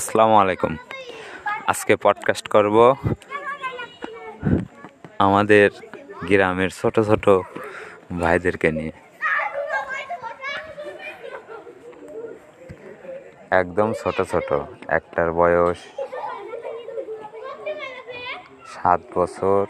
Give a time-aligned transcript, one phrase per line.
[0.00, 0.76] আসসালামু আলাইকুম।
[1.66, 2.76] আজকে পডকাস্ট করব
[5.18, 5.70] আমাদের
[6.28, 7.26] গ্রামের ছোট ছোট
[8.20, 8.92] ভাইদেরকে নিয়ে।
[13.60, 14.48] একদম ছোট ছোট,
[14.88, 15.80] একটার বয়স
[18.74, 19.62] সাত বছর,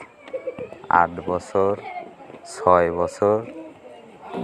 [0.88, 1.72] আট বছর,
[2.54, 3.36] ছয় বছর,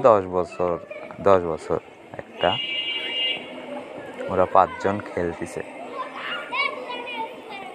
[0.07, 0.75] দশ বছর
[1.21, 1.79] দশ বছর
[2.13, 2.51] একটা।
[4.29, 5.76] ওরা পাঁচজন খেলতেছে।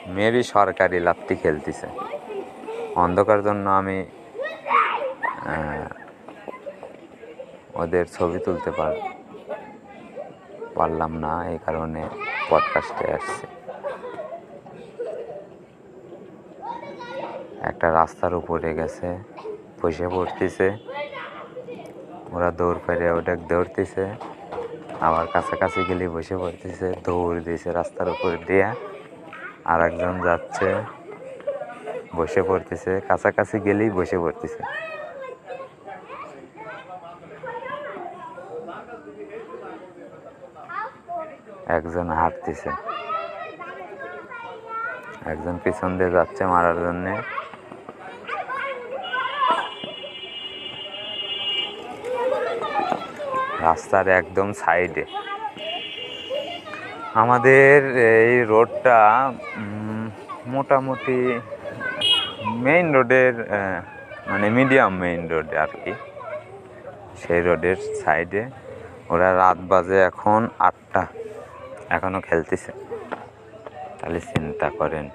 [0.08, 1.88] মেবি সরকারি লাত্তি খেলতেছে।
[2.96, 4.06] অন্ধকার জন্য আমি
[7.74, 8.94] ওদের ছবি তুলতে পার,
[10.76, 12.10] পারলাম না, এই কারণে
[12.50, 13.46] পডকাস্টে আসছে।
[17.62, 19.08] একটা রাস্তার উপরে গেছে,
[19.82, 20.68] বসে পড়তেছে।
[22.32, 24.06] ওরা দৌড় পেরে ওটা দৌড়তেছে।
[25.02, 28.91] আবার কাছাকাছি গেলে বসে পড়তেছে, দৌড় দিয়েছে রাস্তার উপর দিয়ে।
[29.66, 30.68] আর একজন যাচ্ছে।
[32.16, 34.64] বসে পড়তেছে। কাছাকাছি গেলেই বসে পড়তেছে।
[41.68, 42.70] একজন হাঁটতেছে।
[45.26, 47.14] একজন পিছন দিয়ে যাচ্ছে মারার জন্যে।
[53.62, 55.06] রাস্তার একদম সাইডে।
[57.20, 57.78] আমাদের
[58.26, 58.98] এই রোডটা
[60.54, 61.20] মোটামুটি
[62.66, 63.34] মেইন রোডের
[64.30, 65.94] মানে মিডিয়াম মেইন রোড আর কি।
[67.22, 68.44] সেই রোডের সাইডে
[69.12, 71.04] ওরা রাত বাজে এখন আটটা।
[71.96, 72.72] এখনও খেলতেছে।
[74.00, 75.06] তাহলে চিন্তা করেন।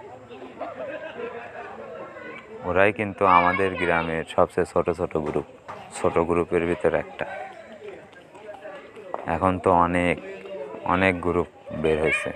[2.68, 5.46] ওরাই কিন্তু আমাদের গ্রামের সবচেয়ে ছোট ছোট গ্রুপ
[5.98, 7.26] ছোট গ্রুপের ভিতরে একটা।
[9.34, 10.16] এখন তো অনেক
[10.94, 11.48] অনেক গ্রুপ
[11.82, 12.30] বের হয়েছে।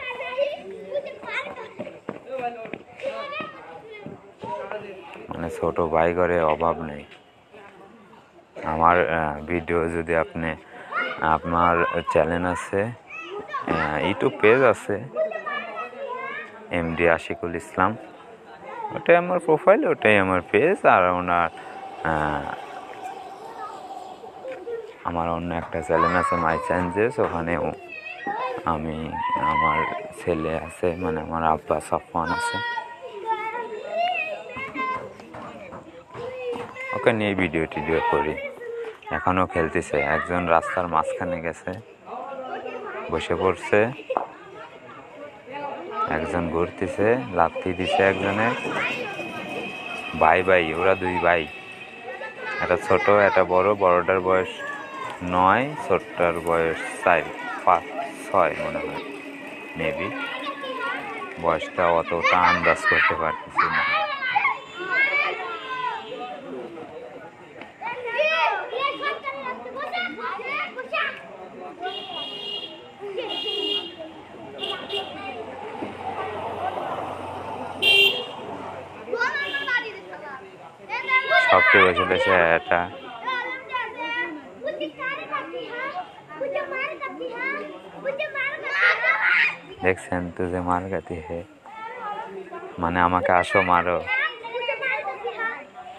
[5.28, 7.02] মানে ছোট ভাই ঘরে অভাব নেই।
[8.74, 8.96] আমার
[9.50, 10.50] ভিডিও যদি আপনি,
[11.34, 11.74] আপনার
[12.12, 12.80] চ্যানেল আছে
[14.06, 14.96] ইউটিউব পেজ আছে
[16.78, 17.90] এমডি আশিকুল ইসলাম,
[18.96, 21.50] ওটাই আমার প্রোফাইল ওটাই আমার পেজ আর ওনার
[25.08, 27.64] আমার অন্য একটা চ্যানেল আছে মাই চেঞ্জেস ওখানেও
[28.64, 29.10] আমি
[29.40, 29.78] আমার
[30.20, 32.56] ছেলে আছে মানে আমার আব্বা সফওয়ান আছে।
[36.96, 38.34] ওকে নিয়ে ভিডিও টিডিও করি।
[39.10, 41.70] এখনও খেলতেছে। একজন রাস্তার মাঝখানে গেছে,
[43.10, 43.92] বসে পড়ছে।
[46.10, 48.48] একজন ঘুরতেছে লাথি দিছে একজনে।
[50.20, 51.46] ভাই ভাই ওরা দুই ভাই।
[52.62, 54.48] একটা ছোট, একটা বড়। বড়টার বয়স
[55.22, 57.22] নয়, ছোটটার বয়স চার,
[57.64, 57.99] পাঁচ।
[58.30, 59.02] ছয় মনে হয়
[59.78, 60.08] মেবি
[61.42, 63.82] বয়সটা অতটা আন্দাজ করতে পারতেছি না।
[81.50, 82.80] সবচেয়ে বেশি এটা
[89.82, 91.40] দেখছেন তো যে মার গাতি হে।
[92.78, 93.98] মানে আমাকে আসো, মারো।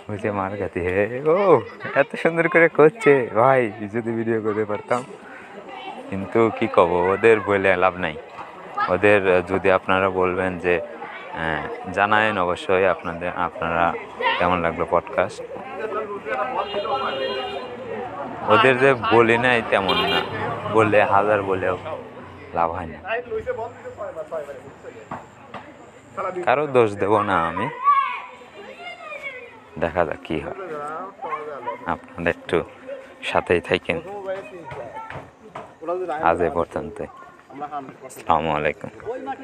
[0.09, 1.61] বুঝে মার গাতি হে। ও,
[2.01, 3.61] এত সুন্দর করে করছে। ভাই,
[3.94, 5.01] যদি ভিডিও করতে পারতাম।
[6.09, 8.16] কিন্তু কি কব ওদের বলে লাভ নাই।
[8.94, 9.19] ওদের
[9.51, 10.75] যদি আপনারা বলবেন যে
[11.97, 13.85] জানায়েন অবশ্যই আপনাদের, আপনারা
[14.41, 15.40] কেমন লাগল পডকাস্ট
[18.53, 20.19] ওদের যে বলি নাই তেমন না।
[20.74, 21.75] বললে হাজার বলেও
[22.53, 23.00] লাভ হয় না।
[26.46, 27.68] কারও দোষ দেব না আমি।
[29.79, 30.59] দেখা যাক কি হয়।
[31.94, 32.58] আপনারা একটু
[33.23, 33.97] সাথেই থাকেন।
[36.29, 36.97] আজ এ পর্যন্ত
[38.06, 38.90] আসসালামু আলাইকুম।